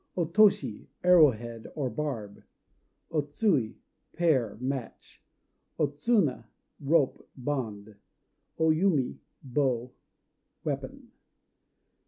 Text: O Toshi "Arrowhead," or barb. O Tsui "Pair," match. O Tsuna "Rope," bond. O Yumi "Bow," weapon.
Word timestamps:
O 0.17 0.25
Toshi 0.25 0.87
"Arrowhead," 1.03 1.67
or 1.75 1.91
barb. 1.91 2.41
O 3.11 3.21
Tsui 3.21 3.75
"Pair," 4.13 4.57
match. 4.59 5.23
O 5.77 5.85
Tsuna 5.89 6.49
"Rope," 6.79 7.29
bond. 7.37 7.93
O 8.57 8.71
Yumi 8.71 9.19
"Bow," 9.43 9.91
weapon. 10.63 11.11